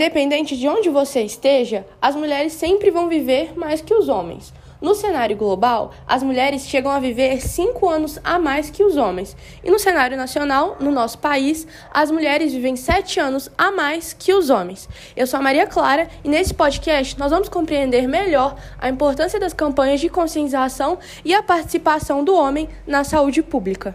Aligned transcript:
Independente 0.00 0.56
de 0.56 0.66
onde 0.66 0.88
você 0.88 1.20
esteja, 1.20 1.84
as 2.00 2.16
mulheres 2.16 2.54
sempre 2.54 2.90
vão 2.90 3.06
viver 3.06 3.52
mais 3.54 3.82
que 3.82 3.92
os 3.92 4.08
homens. 4.08 4.50
No 4.80 4.94
cenário 4.94 5.36
global, 5.36 5.92
as 6.06 6.22
mulheres 6.22 6.66
chegam 6.66 6.90
a 6.90 6.98
viver 6.98 7.38
5 7.42 7.86
anos 7.86 8.18
a 8.24 8.38
mais 8.38 8.70
que 8.70 8.82
os 8.82 8.96
homens. 8.96 9.36
E 9.62 9.70
no 9.70 9.78
cenário 9.78 10.16
nacional, 10.16 10.78
no 10.80 10.90
nosso 10.90 11.18
país, 11.18 11.66
as 11.92 12.10
mulheres 12.10 12.50
vivem 12.50 12.76
7 12.76 13.20
anos 13.20 13.50
a 13.58 13.70
mais 13.70 14.14
que 14.18 14.32
os 14.32 14.48
homens. 14.48 14.88
Eu 15.14 15.26
sou 15.26 15.38
a 15.38 15.42
Maria 15.42 15.66
Clara 15.66 16.08
e 16.24 16.30
nesse 16.30 16.54
podcast 16.54 17.18
nós 17.18 17.30
vamos 17.30 17.50
compreender 17.50 18.08
melhor 18.08 18.56
a 18.78 18.88
importância 18.88 19.38
das 19.38 19.52
campanhas 19.52 20.00
de 20.00 20.08
conscientização 20.08 20.98
e 21.22 21.34
a 21.34 21.42
participação 21.42 22.24
do 22.24 22.34
homem 22.34 22.70
na 22.86 23.04
saúde 23.04 23.42
pública. 23.42 23.94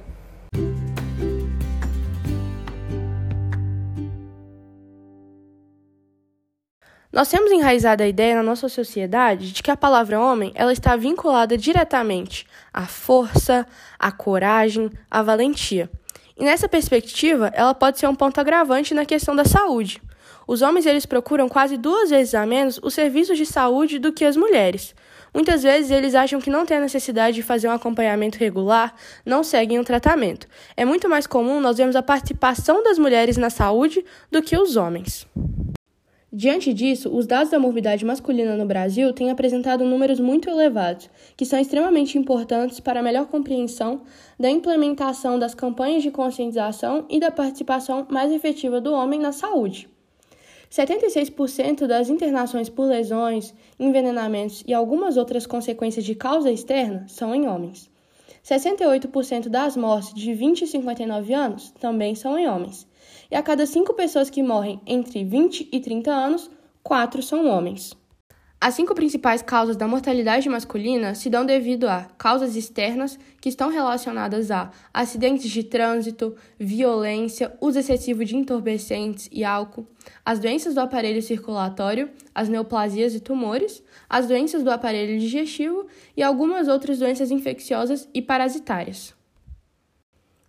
Nós 7.16 7.30
temos 7.30 7.50
enraizado 7.50 8.04
a 8.04 8.08
ideia 8.08 8.36
na 8.36 8.44
nossa 8.44 8.68
sociedade 8.68 9.54
de 9.54 9.64
que 9.64 9.72
a 9.72 9.78
palavra 9.78 10.20
homem 10.20 10.52
ela 10.54 10.74
está 10.74 10.98
vinculada 10.98 11.58
diretamente 11.58 12.46
à 12.74 12.86
força, 12.88 13.66
à 13.98 14.12
coragem, 14.12 14.92
à 15.10 15.24
valentia. 15.24 15.90
E 16.38 16.44
nessa 16.44 16.68
perspectiva, 16.68 17.50
ela 17.54 17.74
pode 17.74 18.00
ser 18.00 18.08
um 18.08 18.14
ponto 18.14 18.38
agravante 18.42 18.94
na 18.94 19.06
questão 19.06 19.34
da 19.34 19.46
saúde. 19.46 20.02
Os 20.46 20.62
homens 20.62 20.86
eles 20.86 21.06
procuram 21.06 21.48
quase 21.48 21.78
duas 21.78 22.10
vezes 22.10 22.36
a 22.36 22.46
menos 22.46 22.82
os 22.84 22.94
serviços 22.94 23.38
de 23.38 23.46
saúde 23.46 23.98
do 23.98 24.12
que 24.12 24.26
as 24.26 24.36
mulheres. 24.36 24.94
Muitas 25.34 25.64
vezes 25.64 25.92
eles 25.92 26.16
acham 26.16 26.42
que 26.42 26.50
não 26.50 26.66
tem 26.66 26.76
a 26.76 26.82
necessidade 26.82 27.38
de 27.38 27.44
fazer 27.44 27.70
um 27.70 27.72
acompanhamento 27.72 28.38
regular, 28.38 28.94
não 29.26 29.42
seguem 29.42 29.80
o 29.80 29.86
tratamento. 29.86 30.48
É 30.76 30.84
muito 30.84 31.08
mais 31.08 31.26
comum 31.26 31.62
nós 31.62 31.78
vermos 31.78 31.96
a 31.96 32.04
participação 32.04 32.84
das 32.84 33.00
mulheres 33.00 33.38
na 33.38 33.50
saúde 33.50 34.04
do 34.30 34.42
que 34.42 34.58
os 34.58 34.76
homens. 34.76 35.26
Diante 36.38 36.74
disso, 36.74 37.16
os 37.16 37.26
dados 37.26 37.52
da 37.52 37.58
morbidade 37.58 38.04
masculina 38.04 38.58
no 38.58 38.66
Brasil 38.66 39.14
têm 39.14 39.32
apresentado 39.32 39.86
números 39.86 40.20
muito 40.20 40.50
elevados, 40.50 41.10
que 41.38 41.46
são 41.46 41.58
extremamente 41.58 42.18
importantes 42.18 42.82
para 42.82 43.00
a 43.00 43.04
melhor 43.04 43.28
compreensão 43.28 44.02
da 44.38 44.50
implementação 44.50 45.40
das 45.40 45.56
campanhas 45.56 46.04
de 46.04 46.12
conscientização 46.12 47.06
e 47.10 47.22
da 47.22 47.32
participação 47.32 48.06
mais 48.10 48.34
efetiva 48.34 48.82
do 48.82 48.92
homem 48.92 49.18
na 49.18 49.32
saúde. 49.32 49.88
76% 50.70 51.88
das 51.88 52.10
internações 52.10 52.68
por 52.68 52.84
lesões, 52.86 53.54
envenenamentos 53.80 54.62
e 54.68 54.74
algumas 54.74 55.16
outras 55.16 55.48
consequências 55.48 56.04
de 56.04 56.16
causa 56.16 56.52
externa 56.52 57.06
são 57.08 57.34
em 57.34 57.48
homens. 57.48 57.90
68% 58.44 59.48
das 59.48 59.78
mortes 59.78 60.14
de 60.14 60.34
20 60.34 60.64
e 60.64 60.68
59 60.68 61.34
anos 61.34 61.72
também 61.80 62.14
são 62.14 62.38
em 62.38 62.46
homens. 62.46 62.86
E 63.30 63.36
a 63.36 63.44
cada 63.44 63.66
cinco 63.66 63.94
pessoas 63.94 64.30
que 64.30 64.44
morrem 64.44 64.80
entre 64.86 65.24
20 65.24 65.70
e 65.72 65.80
30 65.80 66.12
anos, 66.12 66.50
quatro 66.84 67.22
são 67.22 67.48
homens. 67.48 67.96
As 68.60 68.74
cinco 68.74 68.96
principais 68.96 69.42
causas 69.44 69.76
da 69.76 69.88
mortalidade 69.88 70.50
masculina 70.50 71.14
se 71.14 71.30
dão 71.30 71.46
devido 71.46 71.88
a 71.88 72.06
causas 72.18 72.56
externas 72.56 73.20
que 73.40 73.50
estão 73.50 73.70
relacionadas 73.70 74.50
a 74.50 74.72
acidentes 74.92 75.52
de 75.52 75.62
trânsito, 75.62 76.36
violência, 76.58 77.56
uso 77.62 77.78
excessivo 77.78 78.26
de 78.26 78.36
entorpecentes 78.36 79.30
e 79.32 79.44
álcool, 79.44 79.86
as 80.26 80.40
doenças 80.40 80.74
do 80.74 80.80
aparelho 80.80 81.22
circulatório, 81.22 82.10
as 82.34 82.50
neoplasias 82.50 83.14
e 83.14 83.20
tumores, 83.20 83.84
as 84.10 84.26
doenças 84.28 84.64
do 84.64 84.72
aparelho 84.72 85.20
digestivo 85.20 85.86
e 86.18 86.24
algumas 86.24 86.68
outras 86.68 86.98
doenças 86.98 87.30
infecciosas 87.30 88.10
e 88.16 88.22
parasitárias. 88.22 89.14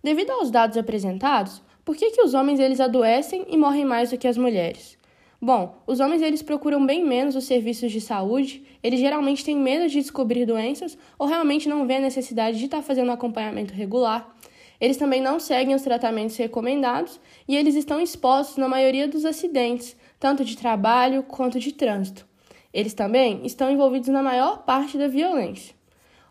Devido 0.03 0.31
aos 0.31 0.49
dados 0.49 0.77
apresentados, 0.77 1.61
por 1.87 1.95
que, 1.95 2.11
que 2.11 2.21
os 2.21 2.33
homens 2.33 2.59
eles 2.59 2.81
adoecem 2.81 3.45
e 3.47 3.55
morrem 3.55 3.85
mais 3.85 4.09
do 4.09 4.17
que 4.17 4.27
as 4.27 4.37
mulheres? 4.37 4.97
Bom, 5.41 5.73
os 5.87 6.01
homens 6.01 6.21
eles 6.21 6.41
procuram 6.41 6.85
bem 6.85 7.01
menos 7.01 7.33
os 7.33 7.45
serviços 7.45 7.93
de 7.93 8.01
saúde, 8.01 8.61
eles 8.83 8.99
geralmente 8.99 9.45
têm 9.45 9.55
medo 9.55 9.87
de 9.87 10.01
descobrir 10.01 10.45
doenças 10.45 10.97
ou 11.17 11.25
realmente 11.25 11.69
não 11.69 11.87
vêem 11.87 11.99
a 11.99 12.01
necessidade 12.01 12.59
de 12.59 12.65
estar 12.65 12.81
fazendo 12.81 13.09
acompanhamento 13.09 13.73
regular. 13.73 14.35
Eles 14.81 14.97
também 14.97 15.21
não 15.21 15.39
seguem 15.39 15.73
os 15.73 15.81
tratamentos 15.81 16.35
recomendados 16.35 17.21
e 17.47 17.55
eles 17.55 17.73
estão 17.73 18.01
expostos 18.01 18.57
na 18.57 18.67
maioria 18.67 19.07
dos 19.07 19.23
acidentes, 19.23 19.95
tanto 20.19 20.43
de 20.43 20.57
trabalho 20.57 21.23
quanto 21.23 21.57
de 21.57 21.71
trânsito. 21.71 22.27
Eles 22.73 22.93
também 22.93 23.45
estão 23.45 23.71
envolvidos 23.71 24.09
na 24.09 24.21
maior 24.21 24.65
parte 24.65 24.97
da 24.97 25.07
violência. 25.07 25.73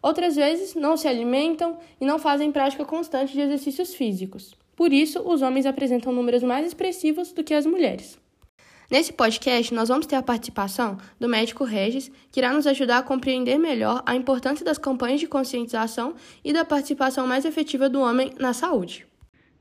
Outras 0.02 0.36
vezes 0.36 0.74
não 0.74 0.98
se 0.98 1.08
alimentam 1.08 1.78
e 1.98 2.04
não 2.04 2.18
fazem 2.18 2.52
prática 2.52 2.84
constante 2.84 3.32
de 3.32 3.40
exercícios 3.40 3.94
físicos. 3.94 4.54
Por 4.76 4.92
isso, 4.92 5.20
os 5.20 5.40
homens 5.40 5.64
apresentam 5.64 6.12
números 6.12 6.42
mais 6.42 6.66
expressivos 6.66 7.32
do 7.32 7.42
que 7.42 7.54
as 7.54 7.64
mulheres. 7.64 8.18
Nesse 8.88 9.12
podcast, 9.12 9.74
nós 9.74 9.88
vamos 9.88 10.06
ter 10.06 10.14
a 10.14 10.22
participação 10.22 10.96
do 11.18 11.28
médico 11.28 11.64
Regis, 11.64 12.10
que 12.30 12.38
irá 12.38 12.52
nos 12.52 12.68
ajudar 12.68 12.98
a 12.98 13.02
compreender 13.02 13.58
melhor 13.58 14.00
a 14.06 14.14
importância 14.14 14.64
das 14.64 14.78
campanhas 14.78 15.18
de 15.18 15.26
conscientização 15.26 16.14
e 16.44 16.52
da 16.52 16.64
participação 16.64 17.26
mais 17.26 17.44
efetiva 17.44 17.88
do 17.88 18.00
homem 18.00 18.32
na 18.38 18.52
saúde. 18.52 19.04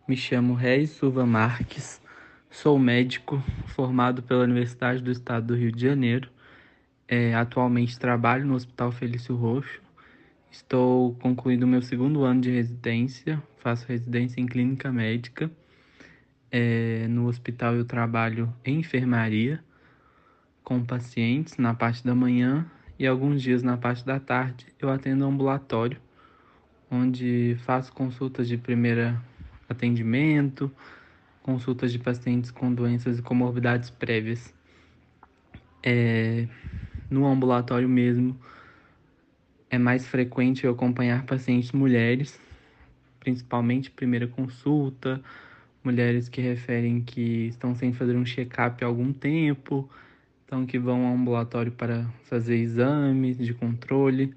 Me 0.08 0.16
chamo 0.16 0.54
Regis 0.54 0.92
Silva 0.92 1.26
Marques, 1.26 2.00
sou 2.52 2.78
médico 2.78 3.42
formado 3.68 4.22
pela 4.22 4.44
Universidade 4.44 5.02
do 5.02 5.10
Estado 5.10 5.48
do 5.48 5.56
Rio 5.56 5.72
de 5.72 5.82
Janeiro. 5.82 6.30
É, 7.08 7.34
atualmente 7.34 7.98
trabalho 7.98 8.46
no 8.46 8.56
Hospital 8.56 8.92
Felício 8.92 9.36
Roxo. 9.36 9.85
Estou 10.56 11.14
concluindo 11.16 11.68
meu 11.68 11.82
segundo 11.82 12.24
ano 12.24 12.40
de 12.40 12.50
residência, 12.50 13.44
faço 13.58 13.86
residência 13.90 14.40
em 14.40 14.46
clínica 14.46 14.90
médica 14.90 15.52
é, 16.50 17.10
no 17.10 17.28
hospital 17.28 17.76
eu 17.76 17.84
trabalho 17.84 18.52
em 18.64 18.80
enfermaria 18.80 19.62
com 20.64 20.82
pacientes 20.82 21.58
na 21.58 21.74
parte 21.74 22.06
da 22.06 22.16
manhã 22.16 22.66
e 22.98 23.06
alguns 23.06 23.42
dias 23.42 23.64
na 23.64 23.76
parte 23.76 24.06
da 24.06 24.18
tarde 24.18 24.66
eu 24.80 24.90
atendo 24.90 25.26
ambulatório, 25.26 26.00
onde 26.90 27.58
faço 27.66 27.92
consultas 27.92 28.48
de 28.48 28.58
primeiro 28.58 29.22
atendimento, 29.68 30.72
consultas 31.44 31.92
de 31.92 32.00
pacientes 32.00 32.50
com 32.50 32.74
doenças 32.74 33.20
e 33.20 33.22
comorbidades 33.22 33.90
prévias. 33.90 34.54
É, 35.84 36.48
no 37.10 37.26
ambulatório 37.26 37.90
mesmo, 37.90 38.40
é 39.76 39.78
mais 39.78 40.08
frequente 40.08 40.64
eu 40.64 40.72
acompanhar 40.72 41.26
pacientes 41.26 41.72
mulheres, 41.74 42.40
principalmente 43.20 43.92
primeira 43.92 44.26
consulta, 44.26 45.22
mulheres 45.84 46.30
que 46.30 46.40
referem 46.40 47.02
que 47.02 47.48
estão 47.48 47.76
sem 47.76 47.92
fazer 47.92 48.16
um 48.16 48.26
check-up 48.26 48.84
há 48.84 48.88
algum 48.88 49.12
tempo, 49.12 49.90
então 50.46 50.66
que 50.66 50.80
vão 50.80 51.06
ao 51.06 51.14
ambulatório 51.14 51.72
para 51.72 52.06
fazer 52.24 52.56
exames 52.56 53.38
de 53.38 53.54
controle. 53.54 54.34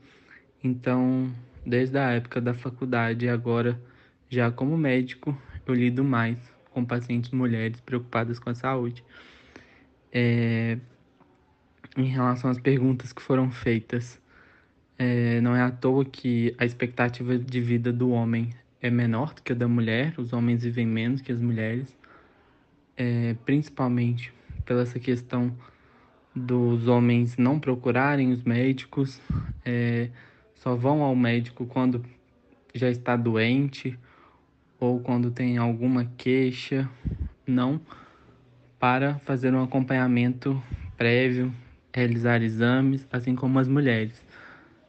Então, 0.63 1.33
desde 1.65 1.97
a 1.99 2.11
época 2.11 2.41
da 2.41 2.53
faculdade 2.53 3.29
agora, 3.29 3.81
já 4.29 4.51
como 4.51 4.77
médico, 4.77 5.41
eu 5.65 5.73
lido 5.73 6.03
mais 6.03 6.37
com 6.71 6.85
pacientes 6.85 7.31
mulheres 7.31 7.81
preocupadas 7.81 8.41
com 8.41 8.51
a 8.51 8.55
saúde. 8.55 9.05
É, 10.13 10.79
em 11.97 12.07
relação 12.07 12.51
às 12.51 12.59
perguntas 12.59 13.13
que 13.13 13.23
foram 13.23 13.51
feitas, 13.51 14.21
é, 14.99 15.41
não 15.41 15.55
é 15.55 15.63
à 15.63 15.71
toa 15.71 16.05
que 16.05 16.55
a 16.59 16.65
expectativa 16.65 17.39
de 17.39 17.61
vida 17.61 17.93
do 17.93 18.11
homem 18.11 18.51
é 18.83 18.91
menor 18.91 19.33
do 19.33 19.43
que 19.43 19.53
a 19.53 19.55
da 19.55 19.69
mulher, 19.69 20.15
os 20.19 20.33
homens 20.33 20.63
vivem 20.65 20.87
menos 20.87 21.21
que 21.21 21.31
as 21.31 21.41
mulheres, 21.41 21.87
é, 22.97 23.35
principalmente 23.45 24.33
pela 24.65 24.83
essa 24.83 24.99
questão 24.99 25.57
dos 26.35 26.87
homens 26.89 27.37
não 27.37 27.59
procurarem 27.59 28.33
os 28.33 28.43
médicos, 28.43 29.21
é, 29.65 30.11
só 30.57 30.75
vão 30.75 31.03
ao 31.03 31.15
médico 31.15 31.67
quando 31.67 32.05
já 32.75 32.91
está 32.91 33.17
doente 33.17 33.99
ou 34.79 35.01
quando 35.01 35.31
tem 35.31 35.59
alguma 35.59 36.05
queixa, 36.17 36.89
não 37.47 37.81
para 38.79 39.19
fazer 39.21 39.53
um 39.55 39.63
acompanhamento 39.63 40.63
prévio, 40.97 41.53
realizar 41.93 42.43
exames, 42.43 43.07
assim 43.11 43.35
como 43.35 43.59
as 43.59 43.67
mulheres. 43.67 44.23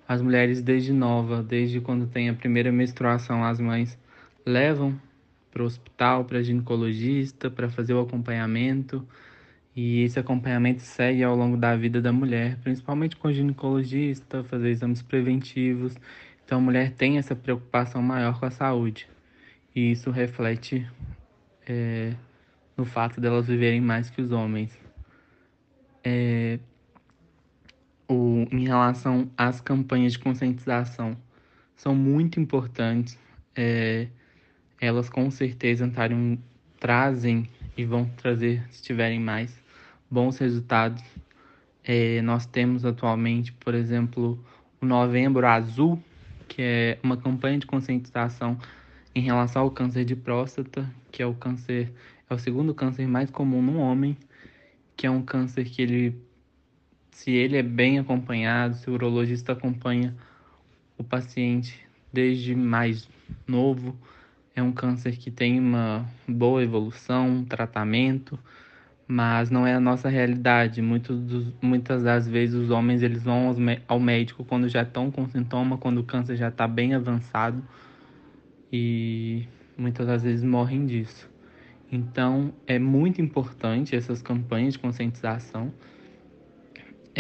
As 0.10 0.24
mulheres 0.24 0.60
desde 0.60 0.92
nova, 0.92 1.44
desde 1.44 1.80
quando 1.80 2.08
tem 2.08 2.30
a 2.30 2.34
primeira 2.34 2.72
menstruação, 2.72 3.44
as 3.44 3.60
mães 3.60 3.96
levam 4.44 5.00
para 5.52 5.62
o 5.62 5.68
hospital, 5.68 6.26
para 6.26 6.42
ginecologista, 6.42 7.48
para 7.48 7.70
fazer 7.70 7.94
o 7.94 8.00
acompanhamento. 8.00 9.08
E 9.76 10.02
esse 10.02 10.18
acompanhamento 10.18 10.82
segue 10.82 11.24
ao 11.24 11.36
longo 11.36 11.56
da 11.56 11.76
vida 11.76 12.02
da 12.02 12.12
mulher, 12.12 12.58
principalmente 12.64 13.16
com 13.16 13.28
o 13.28 13.32
ginecologista, 13.32 14.44
fazer 14.46 14.70
exames 14.70 15.04
preventivos. 15.04 15.96
Então 16.44 16.58
a 16.58 16.62
mulher 16.62 16.92
tem 16.94 17.20
essa 17.20 17.36
preocupação 17.36 18.02
maior 18.02 18.40
com 18.40 18.48
a 18.48 18.52
saúde. 18.52 19.08
E 19.76 19.92
isso 19.92 20.10
reflete 20.10 20.90
é, 21.68 22.16
no 22.76 22.84
fato 22.84 23.22
delas 23.22 23.46
viverem 23.46 23.80
mais 23.80 24.10
que 24.10 24.24
os 24.24 24.32
homens. 24.32 24.76
É, 26.04 26.58
o, 28.10 28.48
em 28.52 28.66
relação 28.66 29.30
às 29.38 29.62
campanhas 29.62 30.14
de 30.14 30.20
conscientização 30.20 31.16
são 31.76 31.94
muito 31.94 32.40
importantes. 32.40 33.18
É, 33.56 34.08
elas 34.82 35.10
com 35.10 35.30
certeza 35.30 35.90
trazem 36.80 37.48
e 37.78 37.86
vão 37.86 38.06
trazer, 38.18 38.66
se 38.72 38.82
tiverem 38.82 39.20
mais, 39.20 39.62
bons 40.10 40.38
resultados. 40.40 41.04
É, 41.84 42.22
nós 42.22 42.46
temos 42.46 42.84
atualmente, 42.84 43.54
por 43.54 43.76
exemplo, 43.76 44.44
o 44.82 44.86
Novembro 44.86 45.46
Azul, 45.46 46.02
que 46.48 46.62
é 46.62 47.00
uma 47.04 47.16
campanha 47.16 47.60
de 47.60 47.68
conscientização 47.68 48.58
em 49.14 49.22
relação 49.22 49.62
ao 49.62 49.72
câncer 49.72 50.04
de 50.04 50.16
próstata, 50.16 50.90
que 51.12 51.22
é 51.22 51.26
o 51.26 51.34
câncer 51.34 51.92
é 52.30 52.34
o 52.34 52.38
segundo 52.38 52.76
câncer 52.76 53.08
mais 53.08 53.32
comum 53.32 53.62
no 53.62 53.80
homem, 53.80 54.16
que 54.96 55.08
é 55.08 55.10
um 55.10 55.22
câncer 55.22 55.66
que 55.66 55.82
ele 55.82 56.29
se 57.20 57.32
ele 57.32 57.58
é 57.58 57.62
bem 57.64 58.00
acompanhado, 58.00 58.76
se 58.76 58.90
o 58.90 58.94
urologista 58.94 59.52
acompanha 59.52 60.16
o 60.98 61.04
paciente 61.04 61.78
desde 62.14 62.56
mais 62.56 63.10
novo, 63.46 63.94
é 64.56 64.64
um 64.64 64.72
câncer 64.72 65.18
que 65.18 65.30
tem 65.30 65.60
uma 65.60 66.06
boa 66.26 66.64
evolução, 66.64 67.28
um 67.28 67.44
tratamento, 67.44 68.40
mas 69.06 69.50
não 69.50 69.68
é 69.68 69.74
a 69.74 69.82
nossa 69.82 70.08
realidade. 70.08 70.82
Dos, 70.82 71.52
muitas 71.62 72.04
das 72.04 72.26
vezes 72.26 72.56
os 72.56 72.70
homens 72.70 73.04
eles 73.04 73.22
vão 73.22 73.54
ao 73.86 74.00
médico 74.00 74.46
quando 74.46 74.70
já 74.70 74.84
estão 74.84 75.12
com 75.12 75.28
sintoma, 75.28 75.78
quando 75.78 75.98
o 75.98 76.06
câncer 76.06 76.38
já 76.38 76.48
está 76.48 76.66
bem 76.70 76.94
avançado 76.94 77.62
e 78.72 79.46
muitas 79.78 80.08
das 80.08 80.24
vezes 80.24 80.46
morrem 80.46 80.86
disso. 80.86 81.30
Então 81.92 82.54
é 82.66 82.80
muito 82.80 83.22
importante 83.22 83.94
essas 83.94 84.22
campanhas 84.22 84.76
de 84.76 84.80
conscientização, 84.80 85.74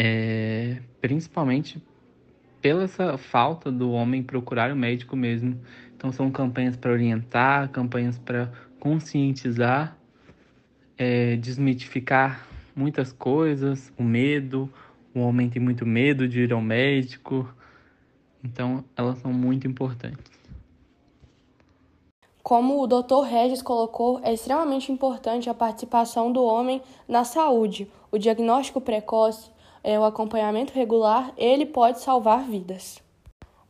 é, 0.02 0.78
principalmente 1.02 1.84
pela 2.62 2.84
essa 2.84 3.18
falta 3.18 3.70
do 3.70 3.92
homem 3.92 4.24
procurar 4.24 4.72
o 4.72 4.76
médico 4.76 5.14
mesmo. 5.14 5.60
Então 5.94 6.10
são 6.10 6.32
campanhas 6.32 6.78
para 6.78 6.94
orientar, 6.94 7.68
campanhas 7.70 8.18
para 8.18 8.50
conscientizar 8.80 9.98
é, 10.98 11.36
desmitificar 11.36 12.48
muitas 12.74 13.12
coisas, 13.12 13.92
o 13.98 14.04
medo, 14.04 14.72
o 15.14 15.20
homem 15.20 15.50
tem 15.50 15.62
muito 15.62 15.86
medo 15.86 16.30
de 16.30 16.44
ir 16.44 16.54
ao 16.54 16.62
médico, 16.62 17.54
então 18.42 18.86
elas 18.96 19.18
são 19.20 19.34
muito 19.34 19.68
importantes. 19.68 20.40
Como 22.42 22.82
o 22.82 22.88
Dr. 22.88 23.26
Regis 23.30 23.62
colocou, 23.62 24.22
é 24.24 24.34
extremamente 24.34 24.94
importante 24.94 25.50
a 25.50 25.54
participação 25.54 26.32
do 26.32 26.42
homem 26.42 26.82
na 27.08 27.26
saúde. 27.26 27.90
O 28.10 28.18
diagnóstico 28.18 28.80
precoce, 28.80 29.52
é, 29.84 30.00
o 30.00 30.04
acompanhamento 30.04 30.74
regular, 30.74 31.32
ele 31.38 31.66
pode 31.66 32.00
salvar 32.00 32.44
vidas. 32.44 33.02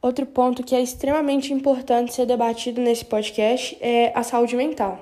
Outro 0.01 0.25
ponto 0.25 0.63
que 0.63 0.75
é 0.75 0.81
extremamente 0.81 1.53
importante 1.53 2.13
ser 2.13 2.25
debatido 2.25 2.79
nesse 2.79 3.03
podcast 3.03 3.77
é 3.81 4.11
a 4.15 4.23
saúde 4.23 4.55
mental. 4.55 4.97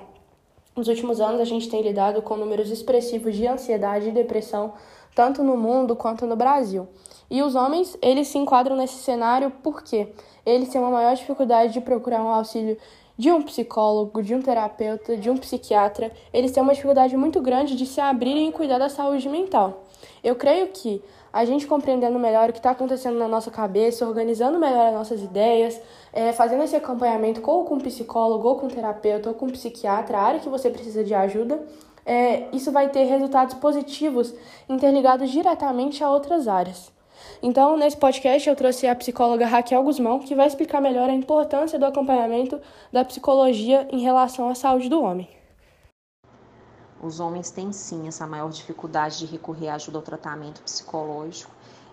Nos 0.74 0.88
últimos 0.88 1.20
anos, 1.20 1.40
a 1.40 1.44
gente 1.44 1.68
tem 1.68 1.82
lidado 1.82 2.22
com 2.22 2.36
números 2.36 2.70
expressivos 2.70 3.34
de 3.36 3.46
ansiedade 3.46 4.08
e 4.08 4.12
depressão, 4.12 4.74
tanto 5.14 5.42
no 5.42 5.56
mundo 5.56 5.96
quanto 5.96 6.26
no 6.26 6.36
Brasil. 6.36 6.88
E 7.30 7.42
os 7.42 7.54
homens, 7.54 7.96
eles 8.00 8.28
se 8.28 8.38
enquadram 8.38 8.76
nesse 8.76 8.96
cenário 9.02 9.52
porque 9.62 10.08
eles 10.46 10.68
têm 10.68 10.80
uma 10.80 10.90
maior 10.90 11.14
dificuldade 11.14 11.72
de 11.72 11.80
procurar 11.80 12.22
um 12.22 12.28
auxílio 12.28 12.78
de 13.18 13.32
um 13.32 13.42
psicólogo, 13.42 14.22
de 14.22 14.32
um 14.32 14.40
terapeuta, 14.40 15.16
de 15.16 15.28
um 15.28 15.36
psiquiatra. 15.36 16.12
Eles 16.32 16.52
têm 16.52 16.62
uma 16.62 16.72
dificuldade 16.72 17.16
muito 17.16 17.40
grande 17.40 17.74
de 17.74 17.84
se 17.84 18.00
abrirem 18.00 18.48
e 18.48 18.52
cuidar 18.52 18.78
da 18.78 18.88
saúde 18.88 19.28
mental. 19.28 19.82
Eu 20.22 20.36
creio 20.36 20.68
que 20.68 21.02
a 21.32 21.44
gente 21.44 21.66
compreendendo 21.66 22.18
melhor 22.18 22.48
o 22.48 22.52
que 22.52 22.60
está 22.60 22.70
acontecendo 22.70 23.18
na 23.18 23.26
nossa 23.26 23.50
cabeça, 23.50 24.06
organizando 24.06 24.58
melhor 24.58 24.86
as 24.86 24.94
nossas 24.94 25.22
ideias, 25.22 25.80
é, 26.12 26.32
fazendo 26.32 26.62
esse 26.62 26.76
acompanhamento 26.76 27.42
ou 27.44 27.64
com 27.64 27.74
um 27.74 27.80
psicólogo, 27.80 28.48
ou 28.48 28.56
com 28.56 28.66
um 28.66 28.70
terapeuta, 28.70 29.28
ou 29.28 29.34
com 29.34 29.46
um 29.46 29.50
psiquiatra, 29.50 30.16
a 30.16 30.22
área 30.22 30.40
que 30.40 30.48
você 30.48 30.70
precisa 30.70 31.02
de 31.02 31.12
ajuda, 31.12 31.60
é, 32.06 32.48
isso 32.52 32.72
vai 32.72 32.88
ter 32.88 33.04
resultados 33.04 33.54
positivos 33.54 34.32
interligados 34.68 35.30
diretamente 35.30 36.02
a 36.02 36.10
outras 36.10 36.48
áreas. 36.48 36.97
Então, 37.42 37.76
nesse 37.76 37.96
podcast, 37.96 38.48
eu 38.48 38.56
trouxe 38.56 38.86
a 38.86 38.94
psicóloga 38.94 39.46
Raquel 39.46 39.82
Guzmão, 39.82 40.18
que 40.18 40.34
vai 40.34 40.46
explicar 40.46 40.80
melhor 40.80 41.08
a 41.08 41.14
importância 41.14 41.78
do 41.78 41.86
acompanhamento 41.86 42.60
da 42.92 43.04
psicologia 43.04 43.88
em 43.90 44.00
relação 44.00 44.48
à 44.48 44.54
saúde 44.54 44.88
do 44.88 45.02
homem. 45.02 45.28
Os 47.00 47.20
homens 47.20 47.50
têm 47.50 47.72
sim 47.72 48.08
essa 48.08 48.26
maior 48.26 48.50
dificuldade 48.50 49.18
de 49.18 49.26
recorrer 49.26 49.68
à 49.68 49.74
ajuda 49.74 49.98
ao 49.98 50.02
tratamento 50.02 50.62
psicológico, 50.62 51.52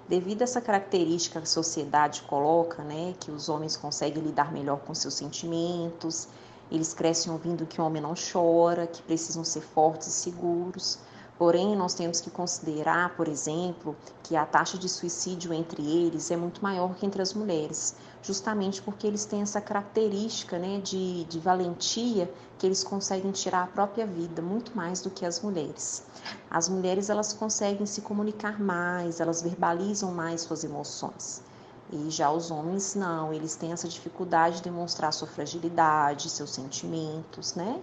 devido 0.10 0.42
a 0.42 0.46
essa 0.46 0.60
característica 0.60 1.40
que 1.40 1.46
a 1.46 1.50
sociedade 1.50 2.24
coloca, 2.24 2.84
né, 2.84 3.14
que 3.20 3.30
os 3.30 3.48
homens 3.48 3.78
conseguem 3.78 4.24
lidar 4.24 4.52
melhor 4.52 4.80
com 4.80 4.96
seus 4.96 5.14
sentimentos, 5.14 6.28
eles 6.72 6.94
crescem 6.94 7.32
ouvindo 7.32 7.66
que 7.66 7.80
o 7.80 7.86
homem 7.86 8.02
não 8.02 8.14
chora, 8.16 8.88
que 8.88 9.02
precisam 9.04 9.44
ser 9.44 9.62
fortes 9.62 10.08
e 10.08 10.12
seguros. 10.12 10.98
Porém, 11.38 11.76
nós 11.76 11.94
temos 11.94 12.22
que 12.22 12.30
considerar, 12.30 13.14
por 13.18 13.28
exemplo, 13.28 13.96
que 14.24 14.38
a 14.38 14.46
taxa 14.46 14.78
de 14.78 14.88
suicídio 14.88 15.54
entre 15.54 15.86
eles 15.86 16.32
é 16.32 16.38
muito 16.38 16.64
maior 16.64 16.96
que 16.96 17.06
entre 17.06 17.22
as 17.22 17.34
mulheres, 17.34 17.96
justamente 18.24 18.82
porque 18.82 19.06
eles 19.06 19.26
têm 19.26 19.42
essa 19.42 19.60
característica 19.60 20.58
né, 20.58 20.80
de, 20.80 21.26
de 21.26 21.40
valentia 21.40 22.32
que 22.58 22.66
eles 22.66 22.86
conseguem 22.86 23.32
tirar 23.32 23.64
a 23.64 23.68
própria 23.68 24.08
vida 24.08 24.42
muito 24.42 24.76
mais 24.78 25.02
do 25.02 25.10
que 25.10 25.26
as 25.26 25.42
mulheres. 25.42 26.04
As 26.50 26.70
mulheres 26.70 27.10
elas 27.10 27.34
conseguem 27.34 27.86
se 27.86 28.02
comunicar 28.02 28.58
mais, 28.58 29.20
elas 29.20 29.42
verbalizam 29.42 30.14
mais 30.14 30.42
suas 30.42 30.64
emoções. 30.64 31.44
E 31.92 32.10
já 32.10 32.32
os 32.32 32.50
homens 32.50 32.96
não, 32.96 33.34
eles 33.34 33.56
têm 33.56 33.74
essa 33.74 33.88
dificuldade 33.88 34.58
de 34.58 34.64
demonstrar 34.64 35.12
sua 35.12 35.28
fragilidade, 35.28 36.30
seus 36.30 36.52
sentimentos, 36.52 37.54
né? 37.56 37.80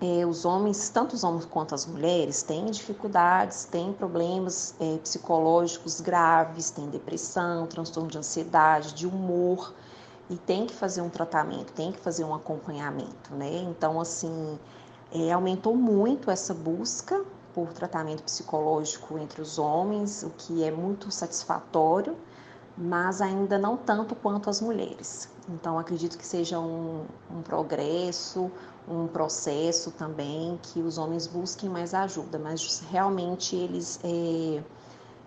É, 0.00 0.24
os 0.24 0.44
homens, 0.44 0.88
tanto 0.88 1.14
os 1.14 1.24
homens 1.24 1.44
quanto 1.44 1.74
as 1.74 1.84
mulheres, 1.84 2.42
têm 2.42 2.66
dificuldades, 2.66 3.64
têm 3.64 3.92
problemas 3.92 4.74
é, 4.78 4.96
psicológicos 4.98 6.00
graves, 6.00 6.70
têm 6.70 6.88
depressão, 6.88 7.66
transtorno 7.66 8.08
de 8.08 8.18
ansiedade, 8.18 8.94
de 8.94 9.06
humor, 9.06 9.74
e 10.30 10.36
tem 10.36 10.66
que 10.66 10.74
fazer 10.74 11.00
um 11.00 11.08
tratamento, 11.08 11.72
tem 11.72 11.90
que 11.90 11.98
fazer 11.98 12.22
um 12.22 12.34
acompanhamento, 12.34 13.34
né? 13.34 13.62
Então, 13.62 14.00
assim, 14.00 14.58
é, 15.12 15.32
aumentou 15.32 15.74
muito 15.74 16.30
essa 16.30 16.52
busca 16.52 17.24
por 17.54 17.72
tratamento 17.72 18.22
psicológico 18.22 19.18
entre 19.18 19.40
os 19.40 19.58
homens, 19.58 20.22
o 20.22 20.30
que 20.30 20.62
é 20.62 20.70
muito 20.70 21.10
satisfatório, 21.10 22.16
mas 22.80 23.20
ainda 23.20 23.58
não 23.58 23.76
tanto 23.76 24.14
quanto 24.14 24.48
as 24.48 24.60
mulheres. 24.60 25.28
Então, 25.48 25.78
acredito 25.78 26.16
que 26.16 26.24
seja 26.24 26.60
um, 26.60 27.04
um 27.30 27.42
progresso, 27.42 28.50
um 28.88 29.08
processo 29.08 29.90
também 29.90 30.58
que 30.62 30.80
os 30.80 30.96
homens 30.96 31.26
busquem 31.26 31.68
mais 31.68 31.92
ajuda, 31.92 32.38
mas 32.38 32.84
realmente 32.88 33.56
eles, 33.56 33.98
é, 34.04 34.62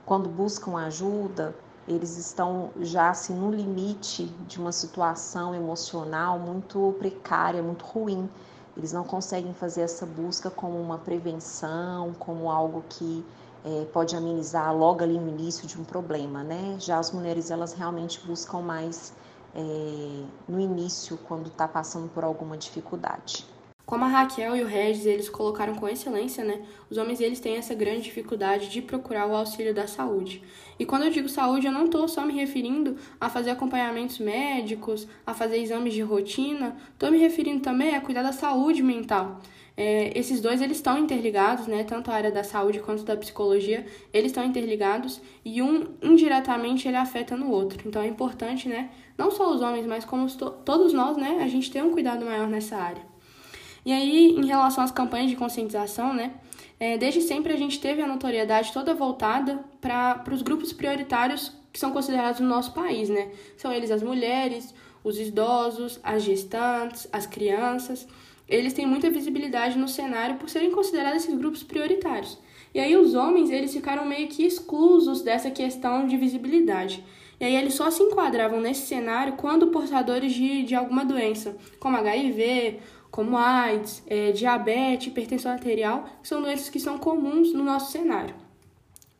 quando 0.06 0.30
buscam 0.30 0.78
ajuda, 0.78 1.54
eles 1.88 2.18
estão 2.18 2.70
já 2.80 3.10
assim 3.10 3.34
no 3.34 3.52
limite 3.52 4.26
de 4.48 4.58
uma 4.58 4.72
situação 4.72 5.54
emocional 5.54 6.40
muito 6.40 6.96
precária, 7.00 7.62
muito 7.62 7.84
ruim. 7.84 8.30
Eles 8.78 8.94
não 8.94 9.04
conseguem 9.04 9.54
fazer 9.54 9.82
essa 9.82 10.06
busca 10.06 10.50
como 10.50 10.80
uma 10.80 10.98
prevenção, 10.98 12.14
como 12.18 12.50
algo 12.50 12.84
que 12.88 13.26
é, 13.64 13.86
pode 13.86 14.16
amenizar 14.16 14.76
logo 14.76 15.04
ali 15.04 15.20
no 15.20 15.30
início 15.30 15.68
de 15.68 15.80
um 15.80 15.84
problema, 15.84 16.44
né? 16.44 16.78
Já 16.80 16.98
as 16.98 17.12
mulheres 17.12 17.52
elas 17.52 17.74
realmente 17.74 18.20
buscam 18.26 18.62
mais 18.62 19.14
é, 19.56 20.24
no 20.48 20.60
início, 20.60 21.18
quando 21.28 21.48
está 21.48 21.68
passando 21.68 22.10
por 22.10 22.24
alguma 22.24 22.58
dificuldade. 22.58 23.46
Como 23.86 24.06
a 24.06 24.08
Raquel 24.08 24.56
e 24.56 24.64
o 24.64 24.68
Regis, 24.68 25.06
eles 25.06 25.28
colocaram 25.28 25.76
com 25.76 25.86
excelência, 25.86 26.46
né? 26.46 26.62
Os 26.90 26.98
homens, 26.98 27.20
eles 27.20 27.42
têm 27.42 27.58
essa 27.58 27.76
grande 27.76 28.04
dificuldade 28.04 28.70
de 28.70 28.82
procurar 28.82 29.28
o 29.28 29.36
auxílio 29.36 29.74
da 29.74 29.86
saúde. 29.86 30.42
E 30.80 30.86
quando 30.86 31.04
eu 31.04 31.12
digo 31.12 31.28
saúde, 31.28 31.68
eu 31.68 31.74
não 31.74 31.86
estou 31.86 32.08
só 32.08 32.26
me 32.26 32.34
referindo 32.34 32.96
a 33.20 33.28
fazer 33.28 33.50
acompanhamentos 33.50 34.18
médicos, 34.20 35.08
a 35.28 35.34
fazer 35.34 35.58
exames 35.58 35.94
de 35.94 36.02
rotina, 36.02 36.78
estou 36.94 37.12
me 37.12 37.18
referindo 37.18 37.62
também 37.62 37.94
a 37.94 38.00
cuidar 38.00 38.24
da 38.24 38.32
saúde 38.32 38.82
mental. 38.82 39.42
É, 39.84 40.12
esses 40.16 40.40
dois, 40.40 40.62
eles 40.62 40.78
estão 40.78 40.96
interligados, 41.00 41.66
né? 41.66 41.84
Tanto 41.84 42.12
a 42.12 42.14
área 42.14 42.30
da 42.30 42.44
saúde 42.44 42.80
quanto 42.80 43.02
da 43.02 43.18
psicologia, 43.18 43.84
eles 44.14 44.28
estão 44.28 44.44
interligados 44.44 45.20
e 45.44 45.60
um, 45.60 45.96
indiretamente, 46.04 46.88
ele 46.88 46.98
afeta 46.98 47.36
no 47.36 47.50
outro. 47.50 47.82
Então, 47.88 48.00
é 48.00 48.06
importante, 48.06 48.70
né? 48.70 48.92
Não 49.18 49.32
só 49.32 49.52
os 49.52 49.60
homens, 49.60 49.88
mas 49.88 50.06
como 50.06 50.28
todos 50.64 50.94
nós, 50.94 51.18
né? 51.18 51.40
A 51.42 51.48
gente 51.48 51.72
ter 51.72 51.84
um 51.84 51.90
cuidado 51.90 52.24
maior 52.24 52.48
nessa 52.48 52.78
área. 52.78 53.02
E 53.84 53.92
aí, 53.92 54.36
em 54.38 54.46
relação 54.46 54.84
às 54.84 54.92
campanhas 54.92 55.32
de 55.32 55.36
conscientização, 55.36 56.14
né? 56.14 56.36
É, 56.80 56.96
desde 56.96 57.20
sempre 57.20 57.52
a 57.52 57.58
gente 57.58 57.80
teve 57.80 58.04
a 58.04 58.08
notoriedade 58.08 58.72
toda 58.72 58.94
voltada 58.94 59.66
para 59.82 60.24
os 60.32 60.44
grupos 60.44 60.72
prioritários 60.72 61.58
que 61.74 61.80
são 61.80 61.92
considerados 61.92 62.40
no 62.40 62.48
nosso 62.48 62.72
país, 62.72 63.10
né? 63.10 63.32
São 63.58 63.74
eles 63.74 63.90
as 63.90 64.04
mulheres, 64.04 64.76
os 65.04 65.20
idosos, 65.20 66.00
as 66.04 66.22
gestantes, 66.22 67.08
as 67.12 67.26
crianças. 67.26 68.08
Eles 68.52 68.74
têm 68.74 68.86
muita 68.86 69.10
visibilidade 69.10 69.78
no 69.78 69.88
cenário 69.88 70.36
por 70.36 70.50
serem 70.50 70.72
considerados 70.72 71.24
esses 71.24 71.38
grupos 71.38 71.64
prioritários. 71.64 72.38
E 72.74 72.80
aí 72.80 72.96
os 72.98 73.16
homens, 73.16 73.50
eles 73.50 73.74
ficaram 73.74 74.06
meio 74.06 74.28
que 74.28 74.46
exclusos 74.46 75.22
dessa 75.22 75.50
questão 75.50 76.06
de 76.06 76.18
visibilidade. 76.18 77.04
E 77.40 77.46
aí 77.46 77.56
eles 77.56 77.74
só 77.74 77.90
se 77.90 78.04
enquadravam 78.04 78.60
nesse 78.60 78.86
cenário 78.86 79.34
quando 79.34 79.68
portadores 79.68 80.34
de, 80.34 80.64
de 80.64 80.76
alguma 80.76 81.06
doença, 81.06 81.56
como 81.80 81.96
HIV, 81.96 82.80
como 83.10 83.38
AIDS, 83.38 84.04
é, 84.06 84.32
diabetes, 84.34 85.08
hipertensão 85.08 85.52
arterial, 85.52 86.06
que 86.22 86.28
são 86.28 86.42
doenças 86.42 86.70
que 86.70 86.80
são 86.80 86.98
comuns 86.98 87.54
no 87.54 87.64
nosso 87.64 87.92
cenário. 87.92 88.36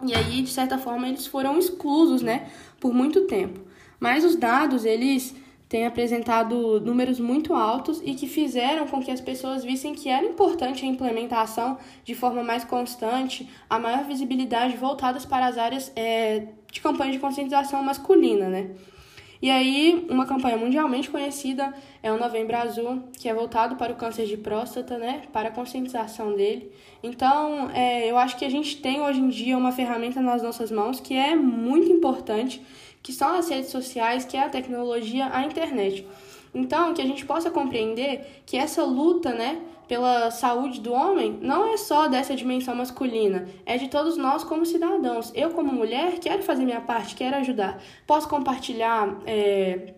E 0.06 0.14
aí, 0.14 0.42
de 0.42 0.50
certa 0.50 0.78
forma, 0.78 1.08
eles 1.08 1.26
foram 1.26 1.58
exclusos, 1.58 2.22
né, 2.22 2.50
por 2.80 2.94
muito 2.94 3.22
tempo. 3.28 3.62
Mas 4.00 4.26
os 4.26 4.36
dados, 4.36 4.84
eles 4.84 5.36
têm 5.72 5.86
apresentado 5.86 6.82
números 6.82 7.18
muito 7.18 7.54
altos 7.54 8.02
e 8.04 8.14
que 8.14 8.28
fizeram 8.28 8.86
com 8.90 9.02
que 9.02 9.10
as 9.10 9.22
pessoas 9.22 9.64
vissem 9.64 9.96
que 9.96 10.10
era 10.10 10.26
importante 10.26 10.84
a 10.84 10.88
implementação 10.88 11.78
de 12.04 12.14
forma 12.14 12.44
mais 12.44 12.66
constante, 12.66 13.50
a 13.70 13.80
maior 13.80 14.04
visibilidade 14.04 14.76
voltadas 14.76 15.26
para 15.26 15.46
as 15.46 15.58
áreas 15.58 15.90
é, 15.96 16.48
de 16.70 16.82
campanha 16.82 17.14
de 17.14 17.20
conscientização 17.20 17.82
masculina, 17.82 18.50
né? 18.50 18.72
E 19.42 19.50
aí, 19.50 20.06
uma 20.10 20.26
campanha 20.26 20.58
mundialmente 20.58 21.10
conhecida 21.10 21.74
é 22.04 22.12
o 22.12 22.20
Novembro 22.20 22.58
Azul, 22.58 23.04
que 23.14 23.30
é 23.30 23.34
voltado 23.34 23.78
para 23.78 23.94
o 23.94 23.96
câncer 23.96 24.26
de 24.28 24.36
próstata, 24.36 24.98
né? 24.98 25.22
Para 25.32 25.48
a 25.48 25.52
conscientização 25.52 26.36
dele. 26.36 26.70
Então, 27.02 27.72
é, 27.74 28.12
eu 28.12 28.18
acho 28.18 28.36
que 28.38 28.44
a 28.44 28.50
gente 28.50 28.82
tem 28.82 29.02
hoje 29.02 29.22
em 29.22 29.30
dia 29.30 29.58
uma 29.58 29.72
ferramenta 29.72 30.20
nas 30.20 30.44
nossas 30.44 30.70
mãos 30.70 31.00
que 31.00 31.16
é 31.16 31.34
muito 31.34 31.90
importante 31.90 32.62
que 33.02 33.12
são 33.12 33.36
as 33.36 33.50
redes 33.50 33.72
sociais, 33.72 34.26
que 34.26 34.38
é 34.38 34.44
a 34.44 34.50
tecnologia, 34.50 35.30
a 35.32 35.44
internet. 35.44 36.08
Então, 36.54 36.94
que 36.94 37.02
a 37.02 37.06
gente 37.06 37.26
possa 37.26 37.50
compreender 37.50 38.44
que 38.46 38.58
essa 38.58 38.84
luta, 38.84 39.34
né, 39.34 39.62
pela 39.88 40.32
saúde 40.32 40.80
do 40.80 40.94
homem 40.94 41.38
não 41.42 41.74
é 41.74 41.78
só 41.78 42.08
dessa 42.08 42.36
dimensão 42.36 42.76
masculina, 42.76 43.48
é 43.66 43.78
de 43.78 43.90
todos 43.90 44.18
nós 44.18 44.44
como 44.44 44.66
cidadãos. 44.66 45.32
Eu, 45.36 45.52
como 45.52 45.72
mulher, 45.72 46.20
quero 46.20 46.44
fazer 46.44 46.64
minha 46.64 46.82
parte, 46.82 47.16
quero 47.16 47.36
ajudar. 47.38 47.82
Posso 48.06 48.28
compartilhar. 48.28 49.18
É, 49.26 49.96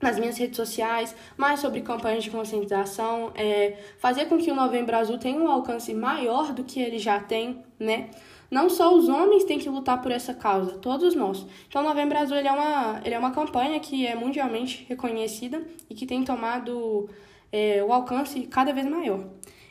nas 0.00 0.18
minhas 0.18 0.38
redes 0.38 0.56
sociais, 0.56 1.14
mais 1.36 1.60
sobre 1.60 1.80
campanhas 1.80 2.22
de 2.22 2.30
conscientização, 2.30 3.32
é, 3.34 3.76
fazer 3.98 4.26
com 4.26 4.38
que 4.38 4.50
o 4.50 4.54
Novembro 4.54 4.96
Azul 4.96 5.18
tenha 5.18 5.40
um 5.40 5.50
alcance 5.50 5.92
maior 5.92 6.52
do 6.52 6.62
que 6.62 6.80
ele 6.80 6.98
já 6.98 7.18
tem, 7.18 7.64
né? 7.78 8.10
Não 8.50 8.70
só 8.70 8.94
os 8.94 9.08
homens 9.08 9.44
têm 9.44 9.58
que 9.58 9.68
lutar 9.68 10.00
por 10.00 10.10
essa 10.10 10.32
causa, 10.32 10.72
todos 10.78 11.14
nós. 11.14 11.44
Então, 11.68 11.82
Novembro 11.82 12.16
Azul 12.16 12.36
ele 12.36 12.48
é, 12.48 12.52
uma, 12.52 13.00
ele 13.04 13.14
é 13.14 13.18
uma 13.18 13.30
campanha 13.30 13.78
que 13.78 14.06
é 14.06 14.14
mundialmente 14.14 14.86
reconhecida 14.88 15.62
e 15.88 15.94
que 15.94 16.06
tem 16.06 16.24
tomado 16.24 17.08
é, 17.52 17.84
o 17.84 17.92
alcance 17.92 18.42
cada 18.42 18.72
vez 18.72 18.86
maior. 18.86 19.24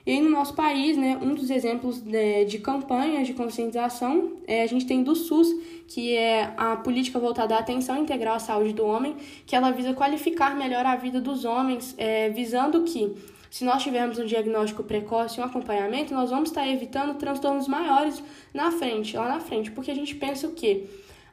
E 0.06 0.12
aí, 0.12 0.22
no 0.22 0.30
nosso 0.30 0.54
país, 0.54 0.96
né, 0.96 1.20
um 1.22 1.34
dos 1.34 1.50
exemplos 1.50 2.00
de, 2.00 2.46
de 2.46 2.60
campanhas 2.60 3.28
de 3.28 3.34
conscientização, 3.34 4.38
é, 4.48 4.64
a 4.64 4.68
gente 4.68 4.86
tem 4.86 5.04
do 5.04 5.14
SUS, 5.14 5.50
que 5.86 6.16
é 6.16 6.54
a 6.56 6.78
política 6.78 7.20
voltada 7.20 7.56
à 7.56 7.60
atenção 7.60 7.98
integral 7.98 8.36
à 8.36 8.40
saúde 8.40 8.72
do 8.72 8.86
homem, 8.86 9.18
que 9.46 9.54
ela 9.54 9.70
visa 9.72 9.94
qualificar 9.94 10.56
melhor 10.56 10.86
a 10.86 10.96
vida 10.96 11.20
dos 11.20 11.44
homens, 11.44 11.94
é, 11.98 12.30
visando 12.30 12.84
que 12.84 13.14
se 13.50 13.64
nós 13.64 13.84
tivermos 13.84 14.18
um 14.20 14.26
diagnóstico 14.26 14.84
precoce 14.84 15.40
e 15.40 15.42
um 15.42 15.46
acompanhamento, 15.46 16.14
nós 16.14 16.30
vamos 16.30 16.50
estar 16.50 16.68
evitando 16.68 17.18
transtornos 17.18 17.68
maiores 17.68 18.22
na 18.54 18.72
frente, 18.72 19.16
lá 19.16 19.28
na 19.28 19.40
frente, 19.40 19.72
porque 19.72 19.92
a 19.92 19.96
gente 19.96 20.16
pensa 20.16 20.48
o 20.48 20.54
quê? 20.54 20.88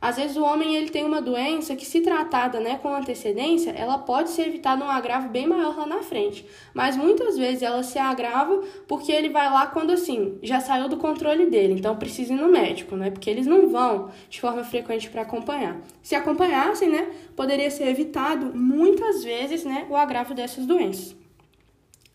Às 0.05 0.17
vezes 0.17 0.37
o 0.37 0.45
homem 0.45 0.77
ele 0.77 0.91
tem 0.91 1.03
uma 1.03 1.23
doença 1.23 1.75
que, 1.75 1.87
se 1.87 2.03
tratada 2.03 2.61
né, 2.61 2.79
com 2.83 2.95
antecedência, 2.95 3.71
ela 3.71 3.97
pode 3.97 4.29
ser 4.29 4.49
evitada 4.49 4.85
um 4.85 4.91
agravo 4.91 5.31
bem 5.31 5.47
maior 5.47 5.75
lá 5.79 5.87
na 5.87 6.03
frente. 6.03 6.45
Mas 6.75 6.95
muitas 6.95 7.39
vezes 7.39 7.63
ela 7.63 7.83
se 7.83 7.99
agrava 7.99 8.63
porque 8.87 9.11
ele 9.11 9.31
vai 9.31 9.51
lá 9.51 9.67
quando 9.67 9.93
assim 9.93 10.39
já 10.43 10.61
saiu 10.61 10.91
do 10.91 10.99
controle 10.99 11.47
dele. 11.47 11.73
Então 11.73 11.97
precisa 11.97 12.35
ir 12.35 12.37
no 12.37 12.49
médico, 12.49 12.95
né? 12.97 13.11
Porque 13.11 13.31
eles 13.31 13.47
não 13.47 13.71
vão 13.71 14.11
de 14.29 14.43
forma 14.43 14.63
frequente 14.63 15.09
para 15.09 15.23
acompanhar. 15.23 15.81
Se 16.03 16.15
acompanhassem, 16.15 16.91
né, 16.91 17.09
poderia 17.35 17.71
ser 17.71 17.89
evitado 17.89 18.55
muitas 18.55 19.25
vezes, 19.25 19.65
né, 19.65 19.87
o 19.89 19.97
agravo 19.97 20.35
dessas 20.35 20.67
doenças. 20.67 21.24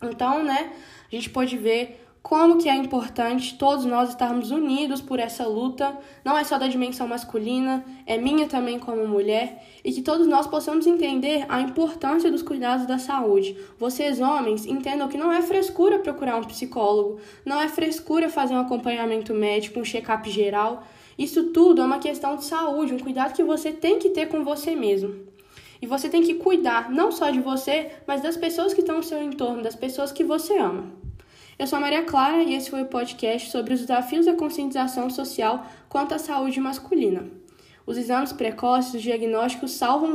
Então, 0.02 0.42
né, 0.42 0.72
a 1.10 1.14
gente 1.14 1.28
pode 1.30 1.56
ver 1.56 2.00
como 2.22 2.58
que 2.58 2.68
é 2.68 2.76
importante 2.76 3.56
todos 3.56 3.84
nós 3.86 4.10
estarmos 4.10 4.50
unidos 4.50 5.00
por 5.00 5.18
essa 5.18 5.46
luta, 5.46 5.96
não 6.24 6.36
é 6.36 6.44
só 6.44 6.58
da 6.58 6.68
dimensão 6.68 7.08
masculina, 7.08 7.84
é 8.06 8.18
minha 8.18 8.46
também 8.46 8.78
como 8.78 9.06
mulher, 9.08 9.64
e 9.82 9.90
que 9.90 10.02
todos 10.02 10.26
nós 10.26 10.46
possamos 10.46 10.86
entender 10.86 11.46
a 11.48 11.60
importância 11.60 12.30
dos 12.30 12.42
cuidados 12.42 12.86
da 12.86 12.98
saúde. 12.98 13.56
Vocês, 13.78 14.20
homens, 14.20 14.66
entendam 14.66 15.08
que 15.08 15.16
não 15.16 15.32
é 15.32 15.40
frescura 15.40 15.98
procurar 15.98 16.36
um 16.36 16.44
psicólogo, 16.44 17.18
não 17.44 17.60
é 17.60 17.68
frescura 17.68 18.28
fazer 18.28 18.54
um 18.54 18.60
acompanhamento 18.60 19.32
médico, 19.32 19.80
um 19.80 19.84
check-up 19.84 20.28
geral. 20.30 20.84
Isso 21.18 21.44
tudo 21.52 21.80
é 21.80 21.84
uma 21.84 21.98
questão 21.98 22.36
de 22.36 22.44
saúde, 22.44 22.94
um 22.94 22.98
cuidado 22.98 23.34
que 23.34 23.42
você 23.42 23.72
tem 23.72 23.98
que 23.98 24.10
ter 24.10 24.28
com 24.28 24.44
você 24.44 24.76
mesmo. 24.76 25.29
E 25.82 25.86
você 25.86 26.08
tem 26.08 26.22
que 26.22 26.34
cuidar 26.34 26.90
não 26.90 27.10
só 27.10 27.30
de 27.30 27.40
você, 27.40 27.90
mas 28.06 28.22
das 28.22 28.36
pessoas 28.36 28.72
que 28.72 28.80
estão 28.80 28.96
ao 28.96 29.02
seu 29.02 29.22
entorno, 29.22 29.62
das 29.62 29.74
pessoas 29.74 30.12
que 30.12 30.24
você 30.24 30.56
ama. 30.56 30.92
Eu 31.58 31.66
sou 31.66 31.76
a 31.76 31.80
Maria 31.80 32.04
Clara 32.04 32.42
e 32.42 32.54
esse 32.54 32.70
foi 32.70 32.80
o 32.80 32.86
podcast 32.86 33.50
sobre 33.50 33.74
os 33.74 33.80
desafios 33.80 34.24
da 34.24 34.32
conscientização 34.32 35.10
social 35.10 35.66
quanto 35.90 36.14
à 36.14 36.18
saúde 36.18 36.58
masculina. 36.58 37.26
Os 37.84 37.98
exames 37.98 38.32
precoces, 38.32 38.94
os 38.94 39.02
diagnósticos 39.02 39.72
salvam 39.72 40.08